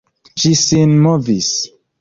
[0.43, 1.55] Ŝi sinmovis.